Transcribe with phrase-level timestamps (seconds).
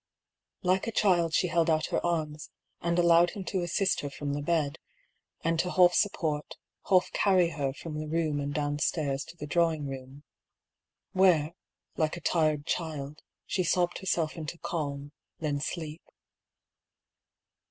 [0.63, 2.49] "Like a child she held out her arms,
[2.81, 4.79] and allowed him to assist her from the bed,
[5.43, 6.55] and to half support,
[6.89, 10.23] half carry her from the room and downstairs to the drawing room,
[11.11, 11.53] where,
[11.97, 16.01] like a tired child, she sobbed herself into calm, then sleep.